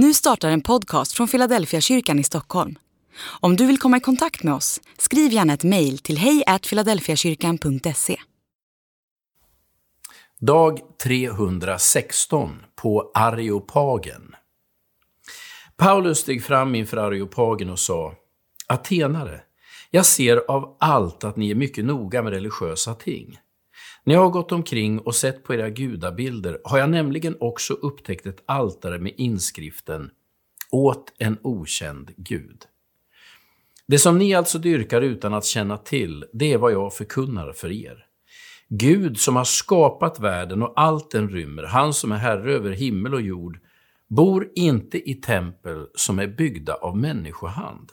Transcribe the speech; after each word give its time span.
Nu 0.00 0.14
startar 0.14 0.50
en 0.50 0.60
podcast 0.60 1.12
från 1.12 1.28
Philadelphia 1.28 1.80
kyrkan 1.80 2.18
i 2.18 2.24
Stockholm. 2.24 2.78
Om 3.40 3.56
du 3.56 3.66
vill 3.66 3.78
komma 3.78 3.96
i 3.96 4.00
kontakt 4.00 4.42
med 4.42 4.54
oss, 4.54 4.80
skriv 4.98 5.32
gärna 5.32 5.52
ett 5.52 5.64
mejl 5.64 5.98
till 5.98 6.18
hejfiladelfiakyrkan.se. 6.18 8.16
Dag 10.40 10.80
316 11.02 12.62
på 12.76 13.10
Areopagen. 13.14 14.34
Paulus 15.76 16.18
steg 16.18 16.44
fram 16.44 16.74
inför 16.74 16.96
Areopagen 16.96 17.70
och 17.70 17.78
sa 17.78 18.14
Atenare, 18.66 19.40
jag 19.90 20.06
ser 20.06 20.36
av 20.36 20.76
allt 20.80 21.24
att 21.24 21.36
ni 21.36 21.50
är 21.50 21.54
mycket 21.54 21.84
noga 21.84 22.22
med 22.22 22.32
religiösa 22.32 22.94
ting. 22.94 23.38
När 24.08 24.14
jag 24.14 24.22
har 24.22 24.30
gått 24.30 24.52
omkring 24.52 24.98
och 24.98 25.14
sett 25.14 25.44
på 25.44 25.54
era 25.54 25.70
gudabilder 25.70 26.60
har 26.64 26.78
jag 26.78 26.90
nämligen 26.90 27.36
också 27.40 27.74
upptäckt 27.74 28.26
ett 28.26 28.42
altare 28.46 28.98
med 28.98 29.12
inskriften 29.16 30.10
Åt 30.70 31.12
en 31.18 31.38
okänd 31.42 32.10
Gud. 32.16 32.62
Det 33.86 33.98
som 33.98 34.18
ni 34.18 34.34
alltså 34.34 34.58
dyrkar 34.58 35.02
utan 35.02 35.34
att 35.34 35.44
känna 35.44 35.76
till, 35.76 36.24
det 36.32 36.52
är 36.52 36.58
vad 36.58 36.72
jag 36.72 36.94
förkunnar 36.94 37.52
för 37.52 37.72
er. 37.72 38.06
Gud 38.68 39.18
som 39.18 39.36
har 39.36 39.44
skapat 39.44 40.20
världen 40.20 40.62
och 40.62 40.72
allt 40.76 41.10
den 41.10 41.28
rymmer, 41.28 41.62
han 41.62 41.94
som 41.94 42.12
är 42.12 42.16
herre 42.16 42.52
över 42.52 42.70
himmel 42.70 43.14
och 43.14 43.22
jord, 43.22 43.58
bor 44.08 44.48
inte 44.54 45.10
i 45.10 45.14
tempel 45.14 45.86
som 45.94 46.18
är 46.18 46.26
byggda 46.26 46.74
av 46.74 46.96
människohand. 46.96 47.92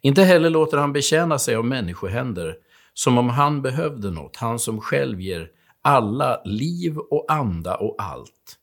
Inte 0.00 0.22
heller 0.22 0.50
låter 0.50 0.78
han 0.78 0.92
betjäna 0.92 1.38
sig 1.38 1.56
av 1.56 1.64
människohänder, 1.64 2.56
som 3.00 3.18
om 3.18 3.28
han 3.28 3.62
behövde 3.62 4.10
något, 4.10 4.36
han 4.36 4.58
som 4.58 4.80
själv 4.80 5.20
ger 5.20 5.50
alla 5.82 6.42
liv 6.44 6.98
och 6.98 7.24
anda 7.28 7.76
och 7.76 7.96
allt. 7.98 8.58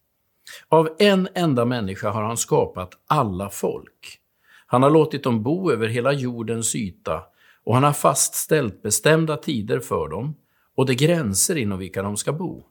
Av 0.68 0.90
en 1.00 1.28
enda 1.36 1.66
människa 1.66 2.10
har 2.10 2.24
han 2.24 2.38
skapat 2.38 2.90
alla 3.08 3.50
folk. 3.50 4.20
Han 4.68 4.84
har 4.84 4.90
låtit 4.90 5.24
dem 5.24 5.44
bo 5.44 5.72
över 5.72 5.88
hela 5.88 6.14
jordens 6.14 6.76
yta 6.76 7.24
och 7.64 7.74
han 7.74 7.84
har 7.84 7.94
fastställt 7.94 8.82
bestämda 8.82 9.38
tider 9.38 9.80
för 9.80 10.10
dem 10.10 10.36
och 10.76 10.86
de 10.86 10.96
gränser 10.96 11.56
inom 11.56 11.80
vilka 11.80 12.04
de 12.04 12.18
ska 12.18 12.34
bo. 12.34 12.64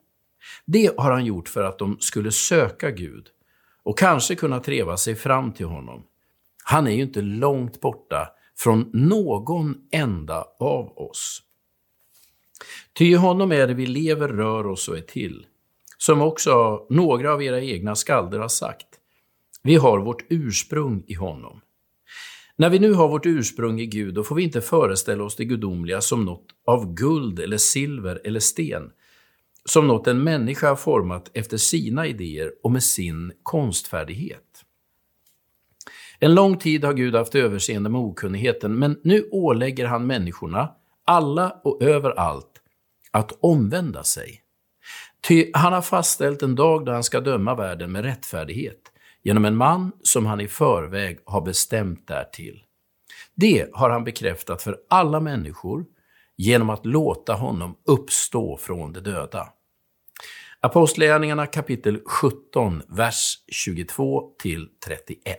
Det 0.65 0.99
har 0.99 1.11
han 1.11 1.25
gjort 1.25 1.49
för 1.49 1.63
att 1.63 1.79
de 1.79 1.97
skulle 2.01 2.33
söka 2.33 2.91
Gud 2.91 3.27
och 3.83 3.99
kanske 3.99 4.35
kunna 4.35 4.61
treva 4.61 4.97
sig 4.97 5.15
fram 5.15 5.53
till 5.53 5.67
honom. 5.67 6.03
Han 6.65 6.87
är 6.87 6.91
ju 6.91 7.03
inte 7.03 7.23
långt 7.23 7.81
borta 7.81 8.29
från 8.59 8.91
någon 8.93 9.75
enda 9.93 10.45
av 10.61 10.99
oss. 10.99 11.43
Ty 12.93 13.05
i 13.05 13.15
honom 13.15 13.53
är 13.53 13.67
det 13.67 13.75
vi 13.75 13.87
lever, 13.87 14.29
rör 14.29 14.67
oss 14.67 14.89
och 14.89 14.97
är 14.97 15.03
till. 15.03 15.47
Som 15.99 16.23
också 16.23 16.87
några 16.91 17.33
av 17.33 17.43
era 17.43 17.61
egna 17.61 17.95
skalder 17.95 18.39
har 18.39 18.49
sagt. 18.49 18.87
Vi 19.63 19.75
har 19.75 19.99
vårt 19.99 20.25
ursprung 20.29 21.05
i 21.07 21.15
honom. 21.15 21.61
När 22.57 22.71
vi 22.71 22.79
nu 22.79 22.93
har 22.93 23.09
vårt 23.09 23.27
ursprung 23.27 23.81
i 23.81 23.87
Gud, 23.87 24.15
då 24.15 24.25
får 24.25 24.35
vi 24.35 24.43
inte 24.43 24.61
föreställa 24.61 25.25
oss 25.25 25.37
det 25.37 25.45
gudomliga 25.45 26.01
som 26.01 26.25
något 26.25 26.47
av 26.67 26.95
guld 26.95 27.41
eller 27.41 27.57
silver 27.57 28.21
eller 28.25 28.41
sten, 28.41 28.91
som 29.65 29.87
något 29.87 30.07
en 30.07 30.25
människa 30.25 30.69
har 30.69 30.77
format 30.77 31.31
efter 31.35 31.57
sina 31.57 32.07
idéer 32.07 32.53
och 32.63 32.73
med 32.73 32.83
sin 32.83 33.33
konstfärdighet. 33.43 34.65
En 36.19 36.35
lång 36.35 36.59
tid 36.59 36.85
har 36.85 36.95
Gud 36.95 37.15
haft 37.15 37.35
överseende 37.35 37.91
med 37.91 38.01
okunnigheten, 38.01 38.79
men 38.79 39.01
nu 39.05 39.29
ålägger 39.31 39.87
han 39.87 40.07
människorna, 40.07 40.69
alla 41.07 41.61
och 41.65 41.83
överallt, 41.83 42.53
att 43.11 43.33
omvända 43.41 44.05
sig. 44.05 44.43
Ty 45.29 45.51
han 45.55 45.73
har 45.73 45.83
fastställt 45.83 46.43
en 46.43 46.55
dag 46.55 46.85
då 46.85 46.93
han 46.93 47.05
ska 47.05 47.21
döma 47.21 47.55
världen 47.55 47.93
med 47.93 48.05
rättfärdighet 48.05 48.81
genom 49.23 49.45
en 49.45 49.57
man 49.57 49.93
som 50.03 50.27
han 50.27 50.41
i 50.41 50.49
förväg 50.49 51.19
har 51.25 51.41
bestämt 51.41 52.09
därtill. 52.09 52.63
Det 53.35 53.69
har 53.73 53.91
han 53.91 54.05
bekräftat 54.05 54.63
för 54.63 54.79
alla 54.91 55.21
människor 55.21 55.85
genom 56.37 56.71
att 56.71 56.87
låta 56.87 57.35
honom 57.35 57.77
uppstå 57.85 58.57
från 58.57 58.93
de 58.93 59.01
döda. 59.01 59.49
Apostlagärningarna 60.61 61.47
kapitel 61.47 62.01
17, 62.07 62.83
vers 62.89 63.39
22 63.49 64.33
till 64.39 64.69
31. 64.87 65.37